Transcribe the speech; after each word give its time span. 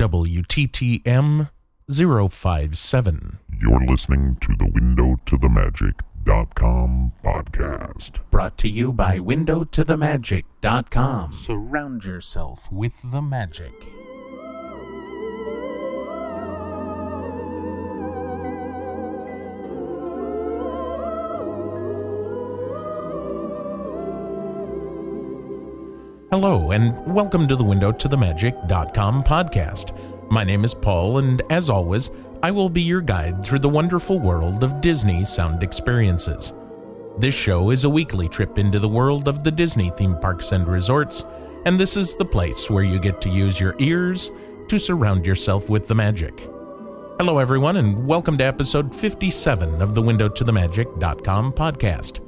WTTM 0.00 1.50
057. 1.92 3.38
You're 3.60 3.84
listening 3.84 4.38
to 4.40 4.56
the 4.56 4.70
Window 4.72 5.20
to 5.26 5.36
the 5.36 5.50
Magic.com 5.50 7.12
podcast. 7.22 8.12
Brought 8.30 8.56
to 8.56 8.70
you 8.70 8.94
by 8.94 9.18
WindowToTheMagic.com. 9.18 11.34
Surround 11.34 12.06
yourself 12.06 12.72
with 12.72 12.94
the 13.12 13.20
magic. 13.20 13.74
Hello, 26.30 26.70
and 26.70 27.12
welcome 27.12 27.48
to 27.48 27.56
the 27.56 27.64
Window 27.64 27.90
to 27.90 28.06
the 28.06 28.16
Magic.com 28.16 29.24
podcast. 29.24 29.90
My 30.30 30.44
name 30.44 30.64
is 30.64 30.74
Paul, 30.74 31.18
and 31.18 31.42
as 31.50 31.68
always, 31.68 32.08
I 32.40 32.52
will 32.52 32.68
be 32.68 32.82
your 32.82 33.00
guide 33.00 33.44
through 33.44 33.58
the 33.58 33.68
wonderful 33.68 34.20
world 34.20 34.62
of 34.62 34.80
Disney 34.80 35.24
sound 35.24 35.64
experiences. 35.64 36.52
This 37.18 37.34
show 37.34 37.70
is 37.70 37.82
a 37.82 37.90
weekly 37.90 38.28
trip 38.28 38.58
into 38.58 38.78
the 38.78 38.88
world 38.88 39.26
of 39.26 39.42
the 39.42 39.50
Disney 39.50 39.90
theme 39.96 40.16
parks 40.20 40.52
and 40.52 40.68
resorts, 40.68 41.24
and 41.64 41.80
this 41.80 41.96
is 41.96 42.14
the 42.14 42.24
place 42.24 42.70
where 42.70 42.84
you 42.84 43.00
get 43.00 43.20
to 43.22 43.28
use 43.28 43.58
your 43.58 43.74
ears 43.80 44.30
to 44.68 44.78
surround 44.78 45.26
yourself 45.26 45.68
with 45.68 45.88
the 45.88 45.96
magic. 45.96 46.38
Hello, 47.18 47.38
everyone, 47.38 47.78
and 47.78 48.06
welcome 48.06 48.38
to 48.38 48.44
episode 48.44 48.94
57 48.94 49.82
of 49.82 49.96
the 49.96 50.02
Window 50.02 50.28
to 50.28 50.44
the 50.44 50.52
Magic.com 50.52 51.52
podcast. 51.54 52.24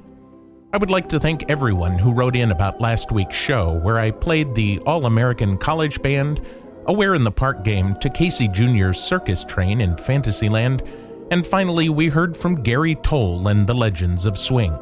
I 0.74 0.78
would 0.78 0.90
like 0.90 1.10
to 1.10 1.20
thank 1.20 1.50
everyone 1.50 1.98
who 1.98 2.14
wrote 2.14 2.34
in 2.34 2.50
about 2.50 2.80
last 2.80 3.12
week's 3.12 3.36
show, 3.36 3.72
where 3.72 3.98
I 3.98 4.10
played 4.10 4.54
the 4.54 4.78
All 4.86 5.04
American 5.04 5.58
College 5.58 6.00
Band, 6.00 6.40
a 6.86 6.94
Where 6.94 7.14
in 7.14 7.24
the 7.24 7.30
Park 7.30 7.62
game 7.62 7.94
to 7.96 8.08
Casey 8.08 8.48
Jr.'s 8.48 8.98
Circus 8.98 9.44
Train 9.44 9.82
in 9.82 9.98
Fantasyland, 9.98 10.82
and 11.30 11.46
finally 11.46 11.90
we 11.90 12.08
heard 12.08 12.34
from 12.34 12.62
Gary 12.62 12.94
Toll 12.94 13.48
and 13.48 13.66
the 13.66 13.74
Legends 13.74 14.24
of 14.24 14.38
Swing. 14.38 14.72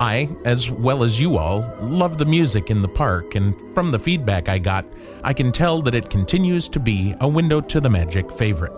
I, 0.00 0.34
as 0.46 0.70
well 0.70 1.04
as 1.04 1.20
you 1.20 1.36
all, 1.36 1.70
love 1.78 2.16
the 2.16 2.24
music 2.24 2.70
in 2.70 2.80
the 2.80 2.88
park, 2.88 3.34
and 3.34 3.54
from 3.74 3.90
the 3.90 3.98
feedback 3.98 4.48
I 4.48 4.56
got, 4.58 4.86
I 5.22 5.34
can 5.34 5.52
tell 5.52 5.82
that 5.82 5.94
it 5.94 6.08
continues 6.08 6.70
to 6.70 6.80
be 6.80 7.14
a 7.20 7.28
Window 7.28 7.60
to 7.60 7.80
the 7.82 7.90
Magic 7.90 8.32
favorite. 8.32 8.72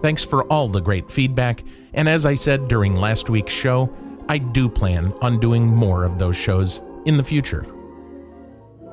Thanks 0.00 0.24
for 0.24 0.44
all 0.44 0.68
the 0.68 0.80
great 0.80 1.10
feedback, 1.10 1.64
and 1.92 2.08
as 2.08 2.24
I 2.24 2.36
said 2.36 2.68
during 2.68 2.94
last 2.94 3.28
week's 3.28 3.52
show, 3.52 3.92
I 4.28 4.38
do 4.38 4.68
plan 4.68 5.12
on 5.20 5.40
doing 5.40 5.66
more 5.66 6.04
of 6.04 6.18
those 6.18 6.36
shows 6.36 6.80
in 7.04 7.16
the 7.16 7.24
future. 7.24 7.66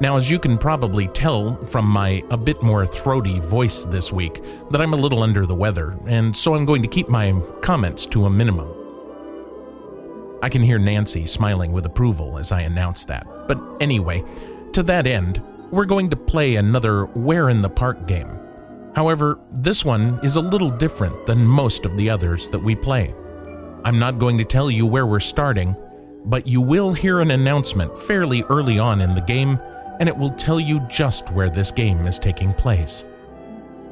Now, 0.02 0.18
as 0.18 0.32
you 0.32 0.40
can 0.40 0.58
probably 0.58 1.08
tell 1.10 1.56
from 1.66 1.86
my 1.86 2.24
a 2.32 2.38
bit 2.38 2.62
more 2.64 2.88
throaty 2.88 3.40
voice 3.40 3.84
this 3.84 4.12
week, 4.12 4.44
that 4.72 4.82
I'm 4.82 4.94
a 4.94 4.98
little 4.98 5.22
under 5.22 5.46
the 5.46 5.54
weather, 5.56 5.98
and 6.08 6.36
so 6.36 6.56
I'm 6.56 6.66
going 6.66 6.82
to 6.82 6.88
keep 6.88 7.08
my 7.08 7.40
comments 7.62 8.08
to 8.08 8.26
a 8.26 8.30
minimum. 8.30 8.68
I 10.42 10.50
can 10.50 10.64
hear 10.64 10.80
Nancy 10.80 11.28
smiling 11.28 11.72
with 11.72 11.86
approval 11.86 12.40
as 12.40 12.52
I 12.52 12.62
announce 12.62 13.06
that. 13.06 13.28
But 13.48 13.62
anyway, 13.80 14.24
to 14.74 14.82
that 14.84 15.06
end, 15.06 15.40
we're 15.70 15.86
going 15.86 16.10
to 16.10 16.16
play 16.16 16.56
another 16.56 17.06
Where 17.06 17.50
in 17.50 17.62
the 17.62 17.70
Park 17.70 18.08
game. 18.08 18.40
However, 18.96 19.40
this 19.52 19.86
one 19.86 20.20
is 20.24 20.36
a 20.36 20.42
little 20.42 20.72
different 20.72 21.28
than 21.28 21.46
most 21.46 21.86
of 21.86 21.96
the 21.96 22.10
others 22.10 22.50
that 22.50 22.60
we 22.60 22.76
play. 22.76 23.14
I'm 23.84 23.98
not 23.98 24.20
going 24.20 24.38
to 24.38 24.46
tell 24.46 24.70
you 24.70 24.86
where 24.86 25.08
we're 25.08 25.20
starting, 25.20 25.76
but 26.26 26.46
you 26.46 26.62
will 26.62 26.94
hear 26.94 27.20
an 27.20 27.32
announcement 27.32 27.98
fairly 27.98 28.44
early 28.44 28.78
on 28.78 29.02
in 29.02 29.16
the 29.16 29.22
game, 29.22 29.60
and 30.00 30.08
it 30.08 30.16
will 30.16 30.30
tell 30.32 30.60
you 30.60 30.80
just 30.88 31.32
where 31.32 31.50
this 31.50 31.72
game 31.72 32.06
is 32.06 32.20
taking 32.20 32.54
place. 32.54 33.04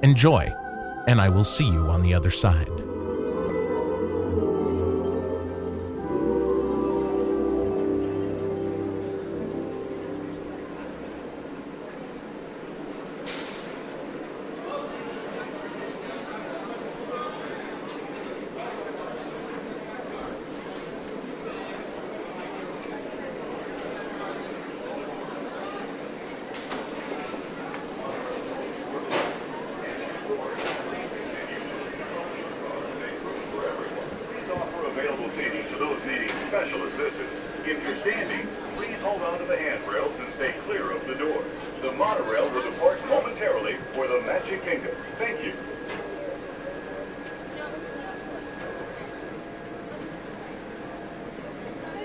Enjoy, 0.04 0.54
and 1.08 1.20
I 1.20 1.30
will 1.30 1.44
see 1.44 1.66
you 1.66 1.88
on 1.88 2.04
the 2.04 2.14
other 2.14 2.30
side. 2.31 2.70
Please 34.30 34.52
offer 34.52 34.88
available 34.88 35.30
seating 35.31 35.66
to 35.68 35.75
those 35.78 36.00
needing 36.06 36.30
special 36.48 36.84
assistance. 36.84 37.30
If 37.66 37.84
you're 37.84 37.98
standing, 37.98 38.48
please 38.75 39.00
hold 39.02 39.22
on 39.22 39.38
to 39.40 39.46
the 39.46 39.57
handrails 39.57 40.18
and 40.19 40.31
stay 40.34 40.53
clear 40.66 40.92
of 40.92 41.06
the 41.07 41.16
doors. 41.16 41.46
The 41.81 41.92
monorail 41.94 42.50
will 42.52 42.63
depart 42.63 43.00
momentarily 43.07 43.75
for 43.94 44.07
the 44.07 44.22
Magic 44.22 44.63
Kingdom. 44.63 44.96
Thank 45.18 45.44
you. 45.44 45.53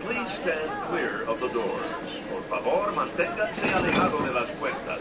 Please 0.00 0.32
stand 0.32 0.70
clear 0.88 1.22
of 1.22 1.40
the 1.40 1.48
doors. 1.48 1.84
Por 2.30 2.42
favor, 2.42 2.92
manténganse 2.92 3.72
alejado 3.72 4.24
de 4.24 4.32
las 4.32 4.50
puertas. 4.52 5.00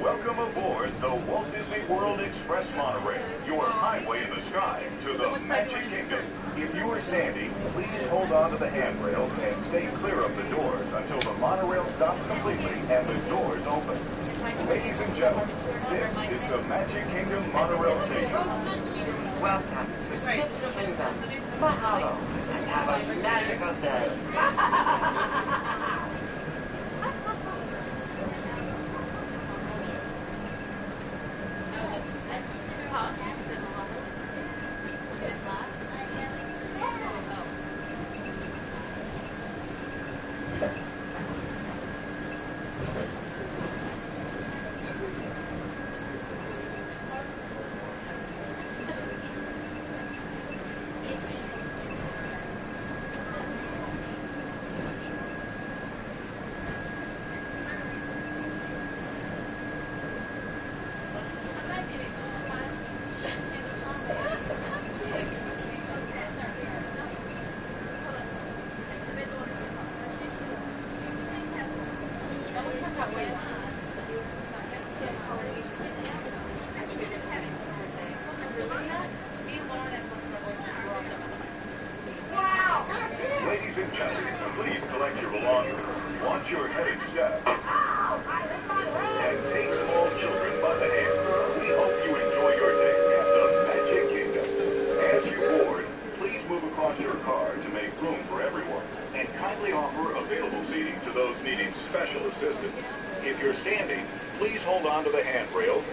Welcome 0.00 0.38
aboard 0.38 0.90
the 1.00 1.08
Walt 1.30 1.46
Disney 1.84 1.96
World 1.96 2.20
Express 2.20 2.66
monorail, 2.76 3.20
your 3.46 3.64
highway 3.64 4.24
in 4.24 4.30
the 4.30 4.40
sky 4.42 4.82
to 5.04 5.12
the 5.18 5.38
Magic 5.40 5.82
Kingdom. 5.90 6.24
If 6.56 6.74
you 6.74 6.90
are 6.90 7.00
standing, 7.00 7.50
please 7.72 8.06
hold 8.08 8.32
on 8.32 8.50
to 8.52 8.56
the 8.56 8.70
handrails 8.70 9.30
and 9.40 9.64
stay 9.66 9.86
clear 9.98 10.20
of 10.20 10.34
the 10.36 10.42
doors 10.54 10.92
until 10.92 11.20
the 11.20 11.38
monorail 11.38 11.84
stops 11.90 12.20
completely 12.26 12.74
and 12.90 13.06
the 13.06 13.28
doors 13.28 13.66
open. 13.66 13.98
Ladies 14.68 15.00
and 15.00 15.14
gentlemen, 15.16 15.48
this 15.90 16.30
is 16.30 16.50
the 16.50 16.62
Magic 16.68 17.04
Kingdom 17.08 17.23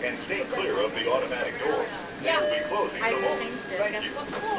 and 0.04 0.18
stay 0.20 0.42
clear 0.46 0.80
of 0.84 0.94
the 0.96 1.12
automatic 1.12 1.54
doors. 1.64 1.88
Yeah. 2.24 2.40
We'll 2.42 2.54
be 2.54 2.60
closing 2.66 3.04
I 3.04 3.12
the 3.12 3.22
just 3.22 3.42
changed 3.42 3.72
it. 3.72 3.78
Thank 3.80 4.04
you. 4.04 4.51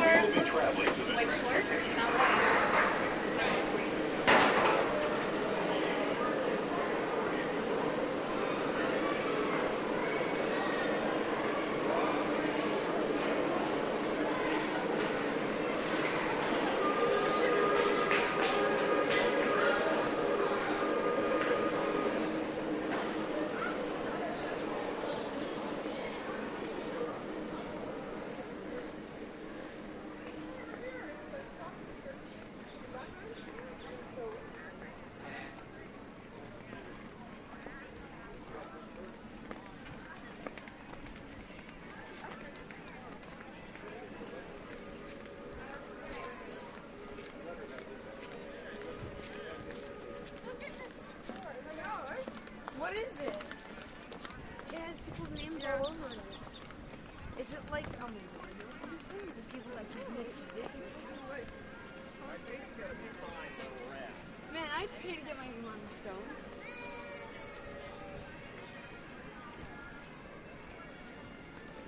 Man, 64.53 64.69
I'd 64.77 64.89
pay 65.01 65.15
to 65.15 65.21
get 65.21 65.37
my 65.37 65.47
mom 65.63 65.81
stone. 66.01 66.15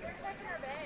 They're 0.01 0.15
checking 0.19 0.47
our 0.47 0.59
bag. 0.59 0.84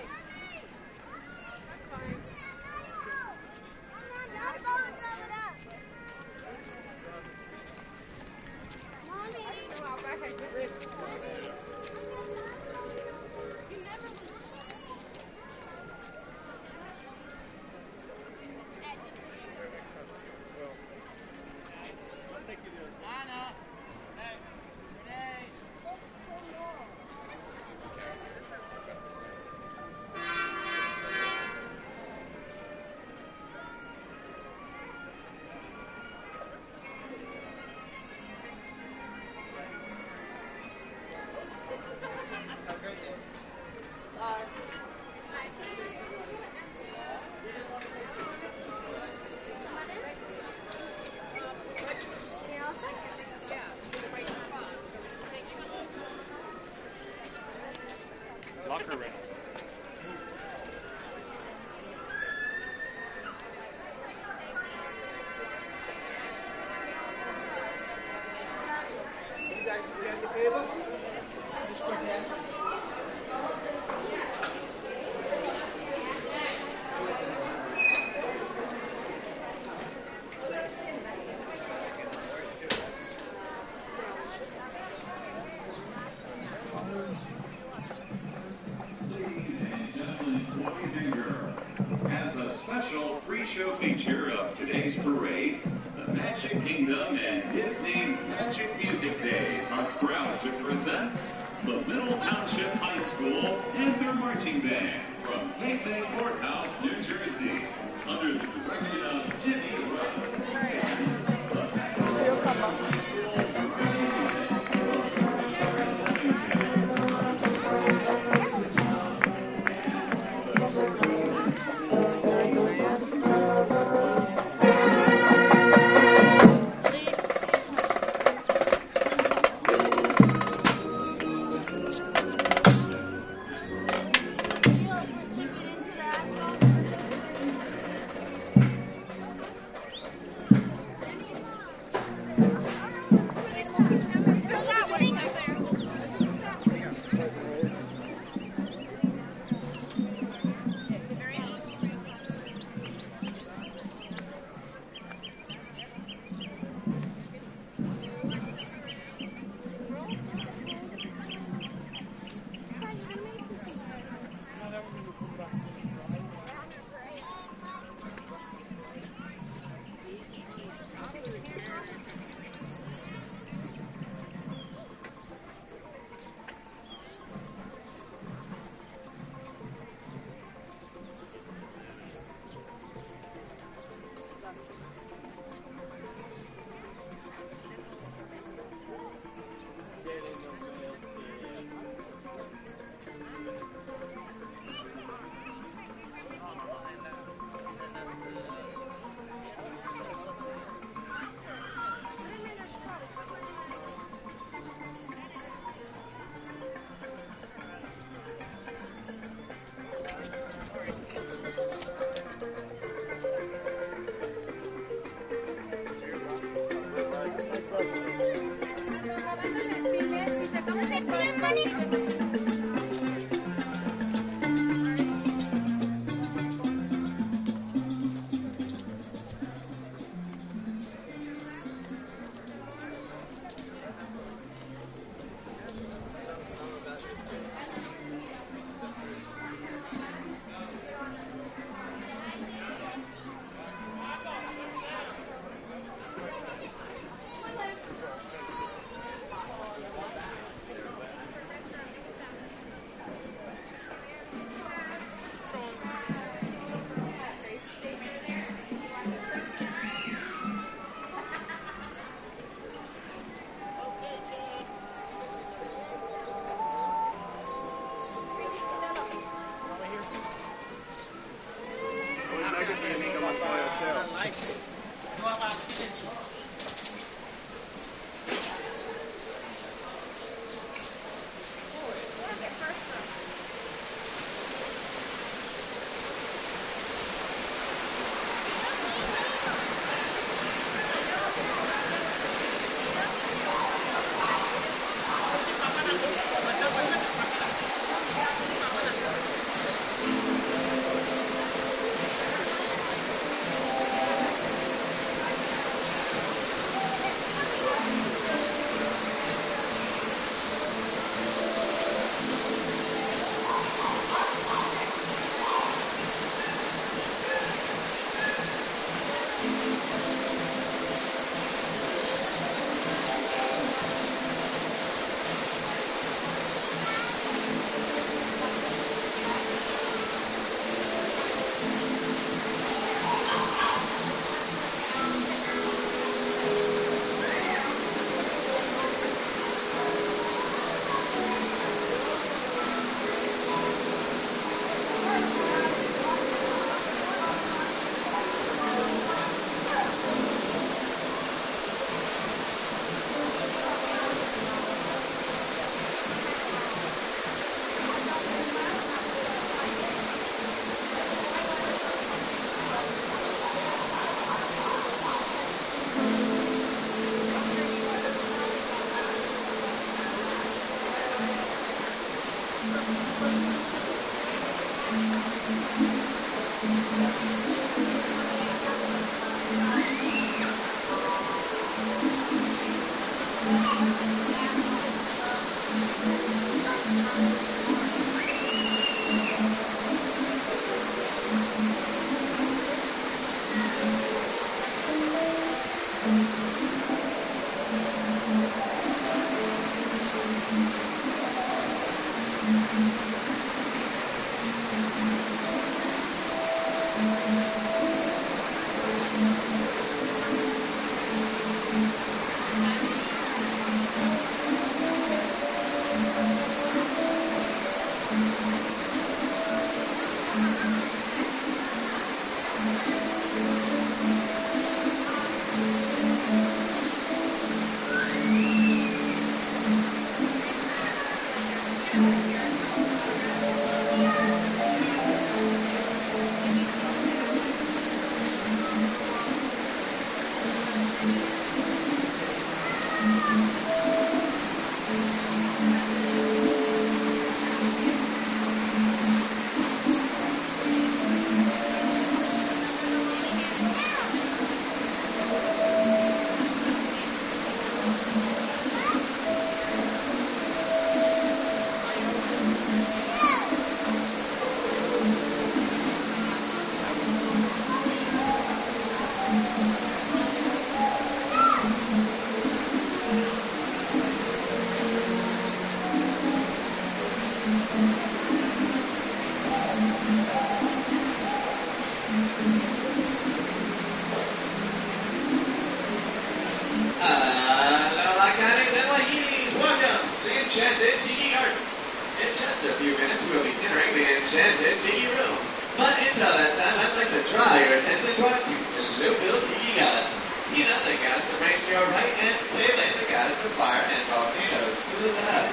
Enchanted 494.29 494.77
Tiki 494.85 495.09
Room. 495.09 495.41
But 495.73 495.89
until 496.05 496.29
that 496.29 496.53
time, 496.53 496.77
I'd 496.85 497.01
like 497.01 497.09
to 497.17 497.21
draw 497.33 497.49
your 497.65 497.81
attention 497.81 498.13
to 498.13 498.29
our 498.29 498.37
two 498.45 498.61
local 499.01 499.41
tiki 499.41 499.73
gods. 499.73 500.21
Hina, 500.53 500.69
the 500.85 500.93
goddess 501.01 501.33
of 501.33 501.41
rain 501.41 501.57
to 501.57 501.69
your 501.73 501.81
right, 501.89 502.13
and 502.29 502.37
Pele, 502.53 502.85
the 502.93 503.09
goddess 503.09 503.41
of 503.41 503.57
fire 503.57 503.81
and 503.89 504.05
volcanoes 504.13 504.77
to 504.85 504.95
the 505.01 505.11
left. 505.17 505.49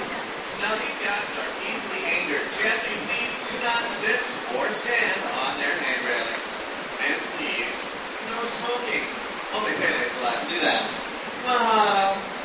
Now, 0.61 0.77
these 0.77 0.99
gods 1.01 1.33
are 1.41 1.53
easily 1.65 2.05
angered, 2.21 2.45
so 2.53 2.69
you 2.69 3.01
please 3.09 3.35
do 3.49 3.57
not 3.65 3.81
sit 3.89 4.21
or 4.61 4.69
stand 4.69 5.21
on 5.25 5.57
their 5.57 5.73
hand 5.73 6.01
railings. 6.13 6.49
And 7.01 7.17
please, 7.41 7.81
no 8.29 8.45
smoking. 8.45 9.05
Only 9.57 9.73
Pele's 9.73 10.13
allowed 10.21 10.37
to 10.37 10.49
do 10.53 10.59
that. 10.69 10.85
Wow. 11.49 12.36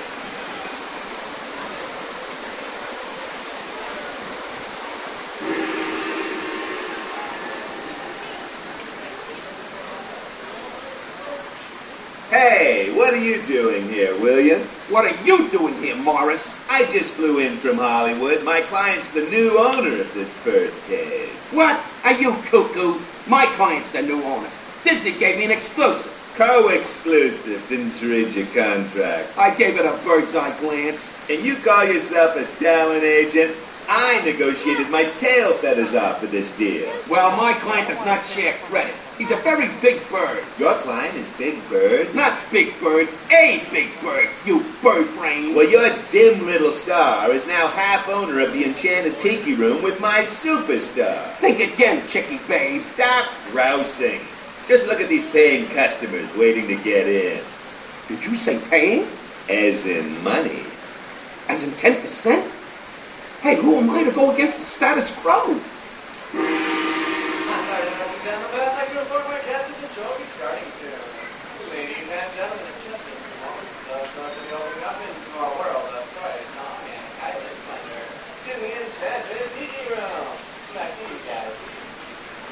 What 13.02 13.16
are 13.16 13.18
you 13.18 13.42
doing 13.48 13.82
here, 13.90 14.14
William? 14.22 14.62
What 14.92 15.06
are 15.06 15.26
you 15.26 15.50
doing 15.50 15.74
here, 15.82 15.96
Morris? 15.96 16.54
I 16.70 16.86
just 16.86 17.16
flew 17.16 17.40
in 17.40 17.54
from 17.54 17.78
Hollywood. 17.78 18.46
My 18.46 18.62
client's 18.62 19.12
the 19.12 19.24
new 19.32 19.58
owner 19.58 19.90
of 20.00 20.14
this 20.14 20.32
birdcage. 20.46 21.30
What? 21.50 21.84
Are 22.06 22.14
you 22.14 22.34
cuckoo? 22.46 23.00
My 23.28 23.48
client's 23.58 23.90
the 23.90 24.04
new 24.04 24.22
owner. 24.22 24.48
Disney 24.84 25.14
gave 25.14 25.40
me 25.40 25.46
an 25.46 25.52
exclusive. 25.52 26.14
Co-exclusive. 26.38 27.66
Didn't 27.70 28.00
you 28.04 28.12
read 28.12 28.36
your 28.36 28.46
contract? 28.54 29.36
I 29.36 29.56
gave 29.56 29.80
it 29.80 29.86
a 29.88 29.98
bird's 30.06 30.36
eye 30.36 30.56
glance. 30.60 31.28
And 31.28 31.44
you 31.44 31.56
call 31.56 31.84
yourself 31.86 32.38
a 32.38 32.46
talent 32.64 33.02
agent? 33.04 33.56
I 33.94 34.24
negotiated 34.24 34.90
my 34.90 35.04
tail 35.20 35.52
feathers 35.52 35.94
off 35.96 36.22
for 36.22 36.28
this 36.28 36.56
deal. 36.58 36.90
Well, 37.10 37.36
my 37.36 37.52
client 37.60 37.90
does 37.90 38.00
not 38.06 38.24
share 38.24 38.54
credit. 38.64 38.96
He's 39.18 39.32
a 39.32 39.36
very 39.36 39.68
big 39.82 40.00
bird. 40.10 40.42
Your 40.58 40.76
client 40.76 41.14
is 41.16 41.28
Big 41.38 41.60
Bird? 41.70 42.08
Not 42.16 42.40
Big 42.54 42.72
Bird, 42.80 43.10
a 43.34 43.62
big 43.70 43.90
bird, 44.02 44.30
you 44.46 44.64
bird 44.82 45.14
brain. 45.18 45.54
Well, 45.56 45.70
your 45.70 45.90
dim 46.10 46.46
little 46.46 46.72
star 46.72 47.30
is 47.32 47.46
now 47.48 47.68
half 47.68 48.08
owner 48.08 48.40
of 48.40 48.54
the 48.54 48.64
Enchanted 48.64 49.20
Tiki 49.20 49.56
Room 49.56 49.84
with 49.84 50.00
my 50.00 50.20
superstar. 50.20 51.20
Think 51.44 51.60
again, 51.60 52.02
Chicky 52.08 52.40
Bays. 52.48 52.86
Stop 52.86 53.30
grousing. 53.52 54.22
Just 54.66 54.88
look 54.88 55.02
at 55.02 55.10
these 55.10 55.30
paying 55.30 55.66
customers 55.76 56.34
waiting 56.38 56.66
to 56.68 56.82
get 56.82 57.08
in. 57.08 57.44
Did 58.08 58.24
you 58.24 58.36
say 58.36 58.58
paying? 58.70 59.06
As 59.50 59.86
in 59.86 60.24
money. 60.24 60.64
As 61.50 61.62
in 61.62 61.72
10%? 61.72 62.61
Hey, 63.42 63.58
who 63.58 63.74
am 63.74 63.90
I 63.90 64.04
to 64.04 64.12
go 64.12 64.30
against 64.30 64.60
the 64.60 64.66
status 64.66 65.18
quo? 65.18 65.34
Ladies 65.42 65.66
and 72.06 72.30
gentlemen, 72.38 72.70
just 72.86 73.02
a 73.02 73.18
moment, 73.42 73.66
the 73.66 73.98
start 74.14 74.30
of 74.30 74.46
the 74.46 74.54
opening 74.54 74.86
up 74.86 74.94
into 75.02 75.42
our 75.42 75.50
world 75.58 75.90
of 75.90 76.06
toys, 76.22 76.46
song, 76.54 76.86
and 76.86 77.02
island 77.26 77.58
splendor. 77.66 78.06
Disney 78.46 78.78
Enchanted 78.78 79.50
Tiki 79.58 79.90
Room. 79.90 80.38
Back 80.78 80.94
to 80.94 81.02
you 81.10 81.18
guys. 81.26 81.58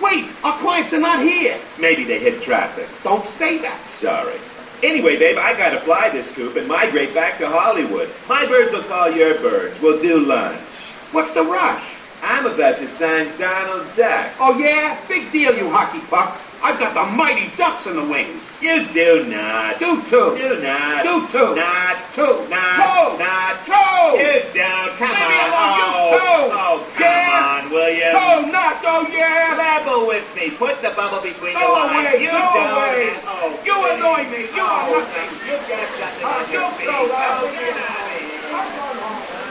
Wait, 0.01 0.25
our 0.43 0.57
clients 0.57 0.89
are 0.93 0.99
not 0.99 1.21
here. 1.21 1.53
Maybe 1.79 2.03
they 2.03 2.17
hit 2.17 2.41
traffic. 2.41 2.89
Don't 3.03 3.25
say 3.25 3.59
that. 3.59 3.77
Sorry. 3.77 4.41
Anyway, 4.81 5.19
babe, 5.19 5.37
I 5.37 5.53
gotta 5.53 5.79
fly 5.79 6.09
this 6.09 6.33
coop 6.33 6.55
and 6.55 6.67
migrate 6.67 7.13
back 7.13 7.37
to 7.37 7.47
Hollywood. 7.47 8.09
My 8.27 8.47
birds 8.47 8.73
will 8.73 8.81
call 8.89 9.11
your 9.11 9.37
birds. 9.41 9.79
We'll 9.79 10.01
do 10.01 10.17
lunch. 10.25 10.68
What's 11.11 11.31
the 11.31 11.43
rush? 11.43 11.95
I'm 12.21 12.45
about 12.45 12.77
to 12.79 12.87
sign 12.87 13.25
Donald 13.37 13.87
Duck. 13.95 14.29
Oh, 14.39 14.57
yeah? 14.59 14.99
Big 15.07 15.31
deal, 15.31 15.55
you 15.55 15.69
hockey 15.71 15.99
puck. 16.11 16.35
I've 16.61 16.77
got 16.77 16.91
the 16.93 17.07
mighty 17.15 17.47
ducks 17.55 17.87
in 17.87 17.95
the 17.95 18.03
wings. 18.03 18.43
You 18.61 18.83
do 18.91 19.23
not. 19.31 19.79
Do 19.79 19.95
two. 20.03 20.35
Do 20.35 20.59
not. 20.59 21.01
Do 21.07 21.23
two. 21.31 21.55
Not. 21.55 21.95
Two. 22.11 22.35
Not. 22.51 22.75
Two. 22.83 23.07
Not. 23.15 23.55
Two. 23.63 24.19
You 24.19 24.43
don't. 24.51 24.91
Come 24.99 25.15
me 25.15 25.23
on. 25.23 25.47
alone, 25.47 25.71
you 25.79 25.87
oh. 25.87 26.51
Oh, 26.51 26.77
come 26.99 27.07
Yeah. 27.07 27.63
on, 27.63 27.71
William. 27.71 28.11
Two, 28.11 28.51
not, 28.51 28.75
oh, 28.83 29.07
yeah. 29.07 29.55
Level 29.55 30.05
with 30.11 30.27
me. 30.35 30.51
Put 30.51 30.81
the 30.83 30.91
bubble 30.91 31.23
between 31.23 31.55
Go 31.55 31.63
the 31.63 31.87
lines. 31.87 32.11
away, 32.11 32.21
You 32.27 32.35
go 32.35 32.43
don't. 32.43 32.75
away. 32.75 33.15
Oh, 33.23 33.55
You 33.63 33.75
annoy 33.95 34.21
me. 34.27 34.43
You 34.51 34.59
are 34.61 34.83
oh, 34.83 34.99
nothing. 34.99 35.31
You 35.47 35.55
got 35.63 35.87
something 35.95 36.27
Uh, 36.27 36.43
you 36.51 36.59
your 36.59 36.69
go, 36.69 36.97
Oh, 36.99 37.47
yeah. 37.47 37.55
get 37.55 37.79
out 37.79 38.03
of 38.03 38.19
here. 38.19 39.49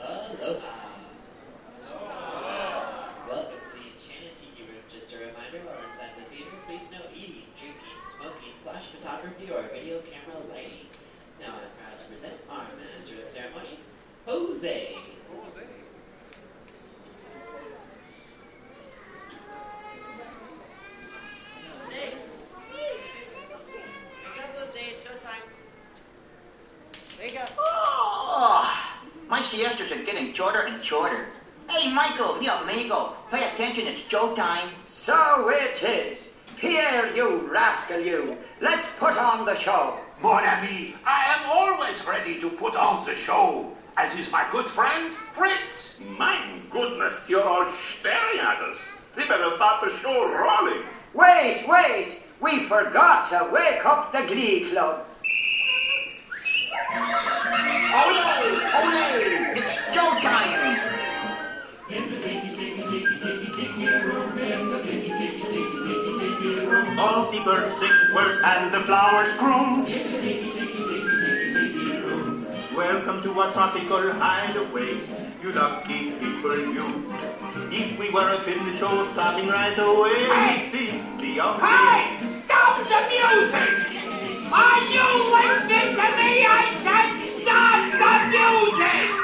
Aloha. 0.00 0.72
Welcome 3.28 3.60
to 3.60 3.70
the 3.76 3.84
Enchanted 3.92 4.34
Tiki 4.40 4.62
Room. 4.64 4.80
Just 4.92 5.12
a 5.12 5.18
reminder, 5.18 5.60
while 5.66 5.80
inside 5.92 6.14
the 6.16 6.24
theater, 6.32 6.50
please 6.66 6.86
no 6.90 7.04
eating, 7.14 7.48
drinking, 7.60 7.98
smoking, 8.16 8.54
flash 8.64 8.84
photography, 8.96 9.50
or 9.52 9.62
video 9.72 10.00
camera 10.08 10.40
lighting. 10.50 10.88
Now 11.40 11.56
I'm 11.60 11.70
proud 11.76 11.96
to 12.00 12.06
present 12.08 12.36
our 12.50 12.64
master 12.80 13.20
of 13.20 13.28
ceremony, 13.28 13.78
Jose. 14.26 14.96
Oh, 27.58 28.90
my 29.28 29.40
siestas 29.40 29.92
are 29.92 30.02
getting 30.34 30.52
shorter 30.52 30.66
and 30.66 30.82
shorter. 30.82 31.26
Hey, 31.68 31.92
Michael, 31.92 32.36
mi 32.40 32.48
amigo, 32.48 33.14
pay 33.30 33.46
attention, 33.48 33.86
it's 33.86 34.06
Joe 34.06 34.34
time. 34.34 34.68
So 34.84 35.48
it 35.48 35.82
is. 35.82 36.32
Pierre, 36.58 37.14
you 37.14 37.48
rascal, 37.52 38.00
you. 38.00 38.36
Let's 38.60 38.88
put 38.98 39.16
on 39.18 39.46
the 39.46 39.54
show. 39.54 39.98
Mon 40.22 40.44
ami, 40.44 40.94
I 41.06 41.36
am 41.36 41.50
always 41.50 42.04
ready 42.06 42.38
to 42.40 42.50
put 42.50 42.76
on 42.76 43.04
the 43.04 43.14
show, 43.14 43.72
as 43.96 44.14
is 44.18 44.30
my 44.30 44.46
good 44.50 44.66
friend 44.66 45.12
Fritz. 45.30 45.98
My 46.18 46.38
goodness, 46.70 47.28
you're 47.28 47.42
all 47.42 47.70
staring 47.72 48.40
at 48.40 48.60
us. 48.60 48.88
We 49.16 49.24
better 49.26 49.54
start 49.56 49.84
the 49.84 49.90
show 49.90 50.32
rolling. 50.32 50.84
Wait, 51.12 51.64
wait. 51.68 52.20
We 52.40 52.62
forgot 52.62 53.24
to 53.26 53.48
wake 53.52 53.84
up 53.86 54.12
the 54.12 54.22
Glee 54.26 54.64
Club. 54.64 55.03
Birds 67.54 67.78
sing 67.78 67.88
word 68.12 68.42
and 68.42 68.74
the 68.74 68.80
flowers 68.80 69.32
groom. 69.34 69.86
Welcome 72.74 73.22
to 73.22 73.30
our 73.38 73.52
tropical 73.52 74.10
hideaway, 74.14 74.98
you 75.40 75.52
lucky 75.52 76.10
people, 76.18 76.58
you. 76.74 77.14
If 77.70 77.96
we 77.96 78.10
weren't 78.10 78.48
in 78.48 78.58
the 78.64 78.72
show 78.72 79.04
starting 79.04 79.46
right 79.46 79.78
away, 79.78 80.18
Hey! 80.34 80.68
we'd 80.72 81.20
be 81.22 81.38
on 81.38 81.60
Hey, 81.60 82.18
stop 82.26 82.82
the 82.82 83.00
music! 83.06 83.70
Are 84.50 84.80
you 84.90 85.06
listening 85.38 85.94
to 85.94 86.06
me? 86.18 86.32
I 86.50 86.74
said 86.82 87.10
stop 87.38 87.78
the 88.02 88.14
music! 88.34 89.23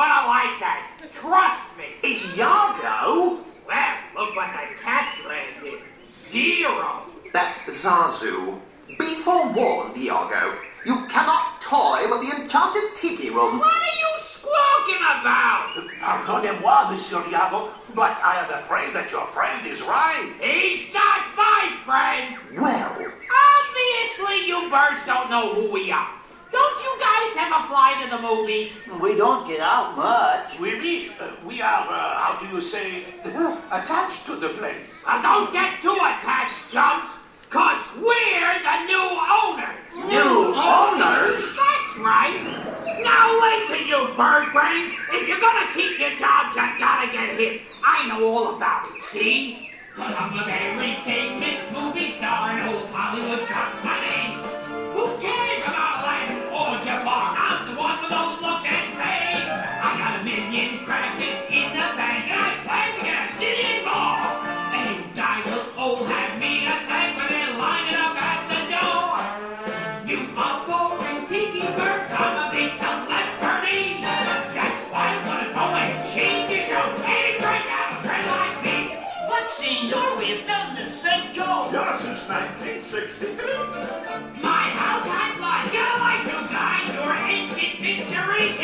Gonna 0.00 0.26
like 0.28 0.56
that. 0.64 0.80
Trust 1.12 1.76
me. 1.76 2.00
Iago? 2.00 3.44
Well, 3.68 3.96
look 4.16 4.34
what 4.34 4.48
the 4.56 4.80
cat 4.80 5.16
dragged 5.20 5.66
in. 5.66 5.80
Zero. 6.06 7.02
That's 7.32 7.58
Zazu. 7.68 8.58
Be 8.98 9.14
forewarned, 9.16 9.96
Iago. 9.96 10.56
You 10.86 11.04
cannot 11.06 11.60
toy 11.60 12.08
with 12.08 12.22
the 12.24 12.40
enchanted 12.40 12.96
tiki 12.96 13.28
room. 13.28 13.58
What 13.58 13.76
are 13.76 13.98
you 14.00 14.12
squawking 14.18 15.04
about? 15.20 15.76
Pardonnez-moi, 16.00 16.90
Monsieur 16.90 17.22
Iago, 17.30 17.68
but 17.94 18.16
I 18.24 18.40
am 18.42 18.50
afraid 18.50 18.94
that 18.94 19.12
your 19.12 19.26
friend 19.26 19.66
is 19.66 19.82
right. 19.82 20.32
He's 20.40 20.92
not 20.94 21.36
my 21.36 21.76
friend. 21.84 22.36
Well, 22.56 23.12
Obviously, 23.60 24.46
you 24.48 24.70
birds 24.70 25.04
don't 25.04 25.30
know 25.30 25.52
who 25.52 25.70
we 25.70 25.92
are. 25.92 26.08
Don't 26.52 26.78
you 26.82 26.98
guys 26.98 27.36
ever 27.46 27.66
fly 27.68 28.02
to 28.02 28.10
the 28.10 28.20
movies? 28.20 28.80
We 29.00 29.16
don't 29.16 29.46
get 29.46 29.60
out 29.60 29.96
much. 29.96 30.58
We 30.58 30.80
mean, 30.80 31.12
uh, 31.20 31.36
we 31.46 31.62
are, 31.62 31.86
uh, 31.86 32.18
how 32.18 32.38
do 32.40 32.46
you 32.46 32.60
say, 32.60 33.04
attached 33.72 34.26
to 34.26 34.36
the 34.36 34.48
place. 34.50 34.86
Now, 35.06 35.22
don't 35.22 35.52
get 35.52 35.80
too 35.80 35.94
attached, 35.94 36.72
Jumps, 36.72 37.14
because 37.42 37.78
we're 37.96 38.58
the 38.66 38.76
new 38.86 39.06
owners. 39.44 39.78
New 40.10 40.54
owners? 40.58 41.56
That's 41.56 41.92
right. 41.98 42.42
Now 43.02 43.38
listen, 43.40 43.86
you 43.86 44.08
bird 44.16 44.52
brains. 44.52 44.92
If 45.12 45.28
you're 45.28 45.40
gonna 45.40 45.72
keep 45.72 45.98
your 45.98 46.10
jobs, 46.10 46.54
you 46.56 46.62
gotta 46.78 47.10
get 47.12 47.36
hit. 47.36 47.62
I 47.84 48.08
know 48.08 48.26
all 48.26 48.56
about 48.56 48.94
it, 48.94 49.00
see? 49.00 49.70
Cause 49.94 50.14
I'm 50.18 50.38
a 50.38 50.44
very 50.44 50.94
famous 51.04 51.60
movie 51.72 52.10
star 52.10 52.50
and 52.50 52.74
old 52.74 52.86
Hollywood 52.90 53.46
comes 53.46 53.84
my 53.84 54.00
name. 54.00 54.39
Senor, 79.60 80.16
we 80.16 80.24
have 80.30 80.46
done 80.46 80.74
the 80.74 80.86
same 80.86 81.30
job. 81.30 81.70
Yeah, 81.70 81.98
since 81.98 82.26
1963. 82.26 84.40
My, 84.40 84.72
how 84.72 85.04
time's 85.04 85.36
flies. 85.36 85.70
Get 85.70 85.84
away, 86.00 86.24
you 86.24 86.48
guys. 86.48 86.88
You're 86.96 87.12
inconvenient 87.28 88.08
to 88.08 88.24
read 88.24 88.56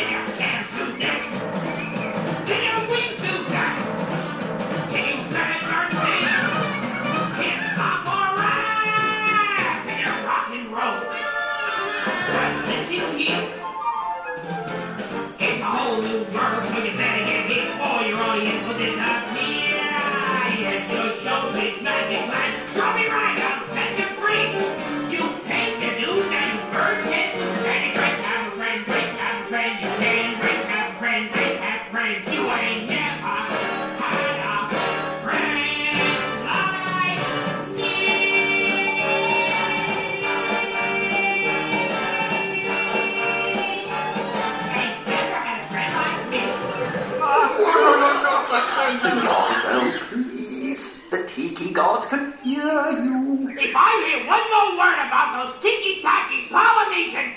one 54.27 54.43
more 54.51 54.77
word 54.77 54.99
about 54.99 55.39
those 55.39 55.57
tiki-taki 55.61 56.47
Polynesian 56.51 57.31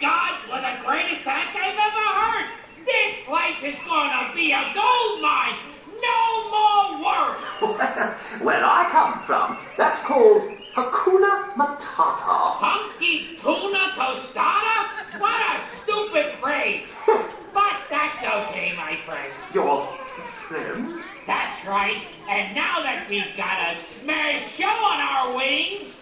gods 0.00 0.48
were 0.48 0.60
the 0.60 0.80
greatest 0.84 1.26
act 1.26 1.54
I've 1.54 1.76
ever 1.76 2.06
heard. 2.20 2.46
This 2.86 3.16
place 3.26 3.62
is 3.62 3.78
gonna 3.86 4.32
be 4.34 4.52
a 4.52 4.72
gold 4.74 5.20
mine. 5.20 5.56
No 6.00 6.20
more 6.50 7.04
work. 7.04 7.38
Where 8.42 8.64
I 8.64 8.88
come 8.90 9.20
from, 9.20 9.58
that's 9.76 10.00
called 10.00 10.42
Hakuna 10.74 11.52
Matata. 11.52 12.56
Hunky 12.56 13.36
tuna 13.36 13.92
tostada? 13.94 15.20
What 15.20 15.56
a 15.56 15.60
stupid 15.60 16.32
phrase. 16.36 16.94
but 17.52 17.76
that's 17.90 18.24
okay, 18.24 18.72
my 18.76 18.96
friend. 19.04 19.30
Your 19.52 19.86
friend? 20.16 21.02
That's 21.26 21.66
right. 21.66 21.98
And 22.28 22.54
now 22.54 22.80
that 22.80 23.06
we've 23.10 23.36
got 23.36 23.70
a 23.70 23.74
smash 23.74 24.56
show 24.56 24.66
on 24.66 25.00
our 25.00 25.36
wings, 25.36 25.94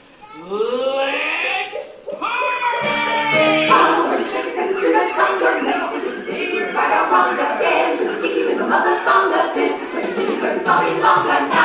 let's 0.47 1.97
party! 2.17 2.68
Wow, 11.01 11.58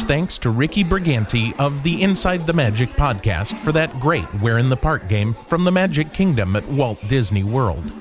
Much 0.00 0.08
thanks 0.08 0.38
to 0.38 0.48
Ricky 0.48 0.82
Brigante 0.82 1.52
of 1.58 1.82
the 1.82 2.00
Inside 2.02 2.46
the 2.46 2.54
Magic 2.54 2.88
podcast 2.90 3.54
for 3.58 3.70
that 3.72 4.00
great 4.00 4.24
Where 4.40 4.56
in 4.56 4.70
the 4.70 4.76
Park 4.76 5.08
game 5.08 5.34
from 5.46 5.64
the 5.64 5.70
Magic 5.70 6.14
Kingdom 6.14 6.56
at 6.56 6.66
Walt 6.68 6.98
Disney 7.06 7.44
World. 7.44 7.92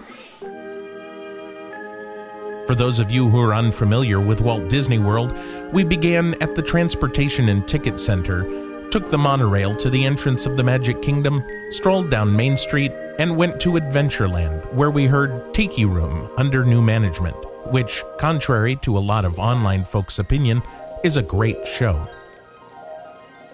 For 2.68 2.76
those 2.76 3.00
of 3.00 3.12
you 3.12 3.30
who 3.30 3.42
are 3.42 3.54
unfamiliar 3.54 4.22
with 4.22 4.40
Walt 4.40 4.70
Disney 4.70 4.98
World, 4.98 5.34
we 5.74 5.84
began 5.84 6.42
at 6.42 6.56
the 6.56 6.62
Transportation 6.62 7.50
and 7.50 7.68
Ticket 7.68 8.00
Center, 8.00 8.44
took 8.92 9.10
the 9.10 9.18
monorail 9.18 9.76
to 9.78 9.90
the 9.90 10.06
entrance 10.06 10.46
of 10.46 10.56
the 10.56 10.64
Magic 10.64 11.02
Kingdom, 11.02 11.44
strolled 11.72 12.10
down 12.10 12.34
Main 12.34 12.58
Street, 12.58 12.94
and 13.18 13.36
went 13.36 13.60
to 13.62 13.72
Adventureland, 13.72 14.74
where 14.74 14.92
we 14.92 15.06
heard 15.06 15.54
Tiki 15.54 15.84
Room 15.84 16.30
under 16.38 16.64
new 16.64 16.82
management, 16.82 17.36
which, 17.74 18.04
contrary 18.18 18.78
to 18.78 18.98
a 18.98 19.00
lot 19.00 19.26
of 19.26 19.38
online 19.38 19.84
folks' 19.84 20.20
opinion, 20.20 20.62
is 21.04 21.18
a 21.18 21.22
great 21.22 21.68
show. 21.68 22.08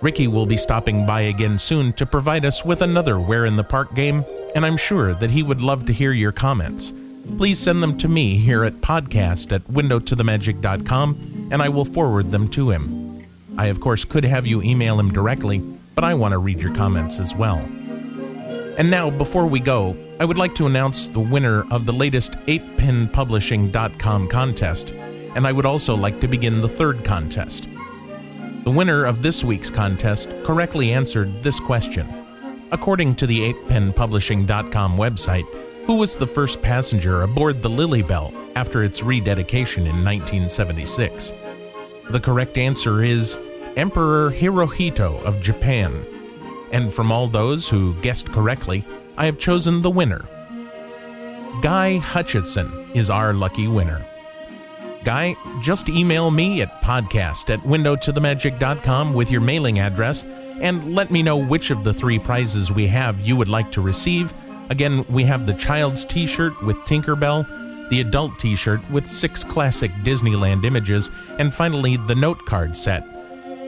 Ricky 0.02 0.28
will 0.28 0.46
be 0.46 0.58
stopping 0.58 1.06
by 1.06 1.22
again 1.22 1.58
soon 1.58 1.94
to 1.94 2.06
provide 2.06 2.46
us 2.46 2.64
with 2.66 2.82
another 2.82 3.20
Where 3.20 3.46
in 3.46 3.56
the 3.56 3.64
Park 3.64 3.96
game, 3.96 4.26
and 4.54 4.66
I'm 4.66 4.78
sure 4.78 5.14
that 5.16 5.32
he 5.32 5.44
would 5.44 5.62
love 5.62 5.86
to 5.86 5.94
hear 5.94 6.12
your 6.12 6.32
comments. 6.32 6.92
Please 7.38 7.60
send 7.60 7.82
them 7.82 7.98
to 7.98 8.08
me 8.08 8.38
here 8.38 8.64
at 8.64 8.82
podcast 8.82 9.52
at 9.52 9.64
windowtothemagic.com, 9.64 11.50
and 11.52 11.62
I 11.62 11.70
will 11.70 11.86
forward 11.86 12.32
them 12.32 12.48
to 12.50 12.70
him. 12.70 13.26
I, 13.58 13.68
of 13.68 13.80
course, 13.80 14.06
could 14.06 14.26
have 14.26 14.46
you 14.46 14.62
email 14.62 15.00
him 15.00 15.12
directly, 15.12 15.60
but 15.96 16.04
I 16.04 16.14
want 16.14 16.34
to 16.34 16.38
read 16.38 16.60
your 16.60 16.76
comments 16.76 17.20
as 17.20 17.34
well. 17.34 17.58
And 18.78 18.92
now, 18.92 19.10
before 19.10 19.48
we 19.48 19.60
go, 19.60 19.96
I 20.20 20.26
would 20.26 20.38
like 20.38 20.56
to 20.56 20.66
announce 20.66 21.08
the 21.08 21.20
winner 21.20 21.66
of 21.72 21.86
the 21.86 21.94
latest 21.94 22.34
ApePenPublishing.com 22.48 24.28
contest, 24.28 24.94
and 25.36 25.46
I 25.46 25.52
would 25.52 25.66
also 25.66 25.96
like 25.96 26.20
to 26.22 26.28
begin 26.28 26.62
the 26.62 26.70
third 26.70 27.04
contest. 27.04 27.68
The 28.64 28.72
winner 28.72 29.06
of 29.06 29.22
this 29.22 29.44
week's 29.44 29.70
contest 29.70 30.30
correctly 30.44 30.92
answered 30.92 31.44
this 31.44 31.60
question. 31.60 32.08
According 32.72 33.16
to 33.16 33.28
the 33.28 33.54
ApePenPublishing.com 33.54 34.98
website, 34.98 35.46
who 35.86 35.98
was 35.98 36.16
the 36.16 36.26
first 36.26 36.64
passenger 36.64 37.22
aboard 37.22 37.62
the 37.62 37.70
Lilly 37.70 38.02
Belle 38.02 38.34
after 38.56 38.84
its 38.84 39.04
rededication 39.04 39.84
in 39.84 40.04
1976? 40.04 41.32
The 42.10 42.20
correct 42.20 42.58
answer 42.58 43.04
is 43.04 43.38
Emperor 43.76 44.32
Hirohito 44.32 45.22
of 45.24 45.42
Japan. 45.42 46.04
And 46.72 46.92
from 46.92 47.12
all 47.12 47.28
those 47.28 47.68
who 47.68 47.94
guessed 48.02 48.32
correctly, 48.32 48.84
I 49.18 49.26
have 49.26 49.38
chosen 49.38 49.82
the 49.82 49.92
winner. 49.92 50.26
Guy 51.62 51.98
Hutchinson 51.98 52.90
is 52.94 53.10
our 53.10 53.34
lucky 53.34 53.68
winner. 53.68 54.04
Guy, 55.06 55.38
just 55.62 55.88
email 55.88 56.32
me 56.32 56.64
at 56.64 56.82
podcast 56.82 57.54
at 57.54 57.60
windowtothemagic.com 57.60 59.14
with 59.14 59.30
your 59.30 59.40
mailing 59.40 59.78
address 59.78 60.24
and 60.60 60.96
let 60.96 61.12
me 61.12 61.22
know 61.22 61.38
which 61.38 61.70
of 61.70 61.84
the 61.84 61.94
three 61.94 62.18
prizes 62.18 62.72
we 62.72 62.88
have 62.88 63.22
you 63.22 63.36
would 63.36 63.48
like 63.48 63.72
to 63.74 63.82
receive. 63.82 64.34
Again, 64.72 65.06
we 65.08 65.24
have 65.24 65.46
the 65.46 65.54
child's 65.54 66.06
t 66.06 66.26
shirt 66.26 66.60
with 66.64 66.78
Tinkerbell, 66.78 67.90
the 67.90 68.02
adult 68.02 68.40
t 68.40 68.56
shirt 68.56 68.82
with 68.90 69.08
six 69.08 69.44
classic 69.44 69.92
Disneyland 70.04 70.66
images, 70.66 71.12
and 71.38 71.54
finally 71.54 71.98
the 71.98 72.16
note 72.16 72.44
card 72.48 72.76
set. 72.76 73.04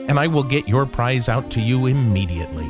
And 0.08 0.18
I 0.18 0.26
will 0.26 0.42
get 0.42 0.68
your 0.68 0.86
prize 0.86 1.28
out 1.28 1.52
to 1.52 1.60
you 1.60 1.86
immediately. 1.86 2.68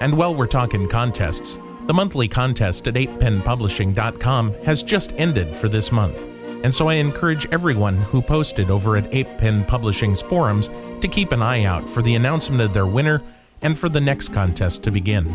And 0.00 0.18
while 0.18 0.34
we're 0.34 0.46
talking 0.46 0.86
contests, 0.86 1.58
the 1.86 1.94
monthly 1.94 2.28
contest 2.28 2.86
at 2.88 2.94
ApePenPublishing.com 2.94 4.52
has 4.64 4.82
just 4.82 5.12
ended 5.12 5.56
for 5.56 5.70
this 5.70 5.90
month. 5.90 6.18
And 6.62 6.74
so 6.74 6.88
I 6.88 6.94
encourage 6.94 7.46
everyone 7.52 7.96
who 7.96 8.20
posted 8.20 8.70
over 8.70 8.96
at 8.96 9.12
Ape 9.14 9.38
Pen 9.38 9.64
Publishing's 9.64 10.22
forums 10.22 10.68
to 11.00 11.08
keep 11.08 11.32
an 11.32 11.42
eye 11.42 11.64
out 11.64 11.88
for 11.88 12.02
the 12.02 12.14
announcement 12.14 12.60
of 12.60 12.72
their 12.72 12.86
winner 12.86 13.22
and 13.62 13.78
for 13.78 13.88
the 13.88 14.00
next 14.00 14.32
contest 14.32 14.82
to 14.82 14.90
begin. 14.90 15.26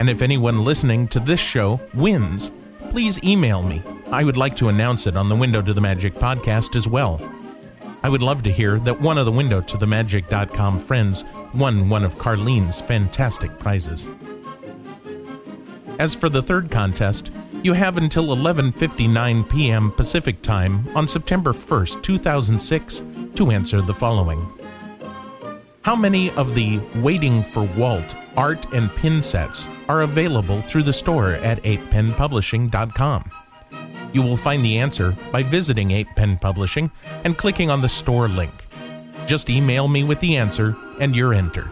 And 0.00 0.08
if 0.10 0.22
anyone 0.22 0.64
listening 0.64 1.08
to 1.08 1.20
this 1.20 1.40
show 1.40 1.80
wins, 1.94 2.50
please 2.90 3.22
email 3.22 3.62
me. 3.62 3.82
I 4.10 4.24
would 4.24 4.36
like 4.36 4.56
to 4.56 4.68
announce 4.68 5.06
it 5.06 5.16
on 5.16 5.28
the 5.28 5.36
Window 5.36 5.60
to 5.62 5.74
the 5.74 5.80
Magic 5.80 6.14
podcast 6.14 6.76
as 6.76 6.88
well. 6.88 7.20
I 8.02 8.08
would 8.08 8.22
love 8.22 8.42
to 8.44 8.52
hear 8.52 8.78
that 8.80 9.00
one 9.00 9.18
of 9.18 9.26
the 9.26 9.32
Window 9.32 9.60
to 9.60 9.76
the 9.76 9.86
Magic.com 9.86 10.78
friends 10.78 11.24
won 11.54 11.88
one 11.88 12.04
of 12.04 12.16
Carlene's 12.16 12.80
fantastic 12.80 13.58
prizes. 13.58 14.06
As 15.98 16.14
for 16.14 16.28
the 16.28 16.42
third 16.42 16.70
contest, 16.70 17.30
you 17.62 17.72
have 17.72 17.98
until 17.98 18.28
11:59 18.36 19.48
p.m. 19.48 19.92
Pacific 19.92 20.42
Time 20.42 20.88
on 20.96 21.08
September 21.08 21.52
1st, 21.52 22.02
2006 22.02 23.02
to 23.34 23.50
answer 23.50 23.80
the 23.82 23.94
following. 23.94 24.46
how 25.82 25.96
many 25.96 26.30
of 26.32 26.54
the 26.54 26.78
Waiting 26.96 27.42
for 27.42 27.62
Walt 27.76 28.14
art 28.36 28.72
and 28.74 28.94
pin 28.96 29.22
sets 29.22 29.66
are 29.88 30.02
available 30.02 30.60
through 30.62 30.82
the 30.82 30.92
store 30.92 31.32
at 31.32 31.62
ApePenPublishing.com. 31.62 33.30
You 34.12 34.22
will 34.22 34.36
find 34.36 34.64
the 34.64 34.78
answer 34.78 35.16
by 35.32 35.42
visiting 35.42 35.88
ApePen 35.88 36.40
Publishing 36.40 36.90
and 37.24 37.38
clicking 37.38 37.70
on 37.70 37.80
the 37.80 37.88
store 37.88 38.28
link. 38.28 38.52
Just 39.26 39.48
email 39.50 39.88
me 39.88 40.04
with 40.04 40.20
the 40.20 40.36
answer 40.36 40.76
and 41.00 41.16
you're 41.16 41.34
entered. 41.34 41.70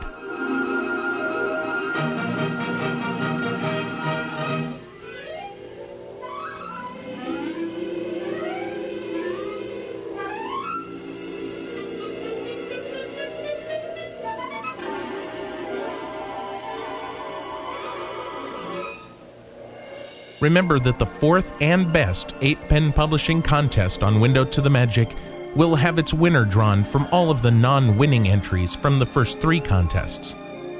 Remember 20.46 20.78
that 20.78 21.00
the 21.00 21.06
fourth 21.06 21.50
and 21.60 21.92
best 21.92 22.28
ApePen 22.36 22.94
publishing 22.94 23.42
contest 23.42 24.04
on 24.04 24.20
Window 24.20 24.44
to 24.44 24.60
the 24.60 24.70
Magic 24.70 25.08
will 25.56 25.74
have 25.74 25.98
its 25.98 26.14
winner 26.14 26.44
drawn 26.44 26.84
from 26.84 27.08
all 27.10 27.32
of 27.32 27.42
the 27.42 27.50
non 27.50 27.98
winning 27.98 28.28
entries 28.28 28.72
from 28.72 29.00
the 29.00 29.06
first 29.06 29.40
three 29.40 29.58
contests. 29.58 30.36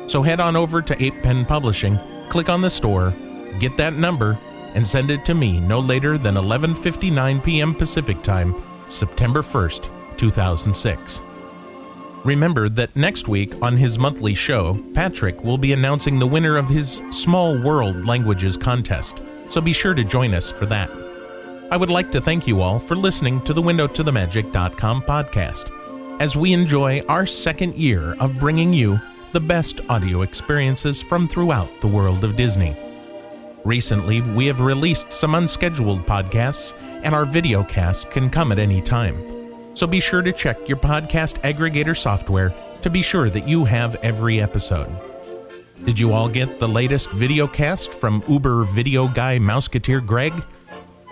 So 0.06 0.22
head 0.22 0.38
on 0.38 0.54
over 0.54 0.80
to 0.82 0.94
ApePen 0.94 1.48
Publishing, 1.48 1.98
click 2.28 2.48
on 2.48 2.60
the 2.60 2.70
store, 2.70 3.12
get 3.58 3.76
that 3.76 3.94
number, 3.94 4.38
and 4.76 4.86
send 4.86 5.10
it 5.10 5.24
to 5.24 5.34
me 5.34 5.58
no 5.58 5.80
later 5.80 6.16
than 6.16 6.36
11:59 6.36 7.42
p.m. 7.42 7.74
Pacific 7.74 8.22
Time, 8.22 8.54
September 8.88 9.42
1st, 9.42 9.88
2006. 10.16 11.22
Remember 12.24 12.68
that 12.68 12.94
next 12.94 13.26
week 13.26 13.52
on 13.60 13.76
his 13.76 13.98
monthly 13.98 14.36
show, 14.36 14.80
Patrick 14.94 15.42
will 15.42 15.58
be 15.58 15.72
announcing 15.72 16.20
the 16.20 16.26
winner 16.28 16.56
of 16.56 16.68
his 16.68 17.02
Small 17.10 17.58
World 17.58 18.06
Languages 18.06 18.56
contest, 18.56 19.20
so 19.48 19.60
be 19.60 19.72
sure 19.72 19.94
to 19.94 20.04
join 20.04 20.34
us 20.34 20.50
for 20.50 20.66
that. 20.66 20.90
I 21.70 21.76
would 21.76 21.90
like 21.90 22.12
to 22.12 22.20
thank 22.20 22.46
you 22.46 22.60
all 22.60 22.78
for 22.78 22.94
listening 22.94 23.40
to 23.42 23.52
the 23.52 23.62
Window 23.62 23.86
to 23.88 24.02
the 24.02 24.12
Magic.com 24.12 25.02
podcast 25.02 25.72
as 26.20 26.36
we 26.36 26.52
enjoy 26.52 27.00
our 27.08 27.26
second 27.26 27.74
year 27.74 28.14
of 28.20 28.38
bringing 28.38 28.72
you 28.72 29.00
the 29.32 29.40
best 29.40 29.80
audio 29.88 30.22
experiences 30.22 31.02
from 31.02 31.28
throughout 31.28 31.68
the 31.80 31.86
world 31.86 32.24
of 32.24 32.36
Disney. 32.36 32.76
Recently, 33.64 34.20
we 34.20 34.46
have 34.46 34.60
released 34.60 35.12
some 35.12 35.34
unscheduled 35.34 36.06
podcasts, 36.06 36.72
and 37.02 37.14
our 37.14 37.24
video 37.24 37.64
cast 37.64 38.10
can 38.10 38.30
come 38.30 38.52
at 38.52 38.60
any 38.60 38.80
time. 38.80 39.20
So 39.74 39.86
be 39.86 40.00
sure 40.00 40.22
to 40.22 40.32
check 40.32 40.68
your 40.68 40.78
podcast 40.78 41.40
aggregator 41.42 41.96
software 41.96 42.54
to 42.82 42.88
be 42.88 43.02
sure 43.02 43.28
that 43.28 43.48
you 43.48 43.64
have 43.64 43.96
every 43.96 44.40
episode. 44.40 44.88
Did 45.84 45.98
you 45.98 46.12
all 46.12 46.28
get 46.28 46.58
the 46.58 46.68
latest 46.68 47.10
video 47.10 47.46
cast 47.46 47.92
from 47.92 48.22
Uber 48.28 48.64
video 48.64 49.08
guy 49.08 49.38
Mouseketeer 49.38 50.04
Greg? 50.04 50.32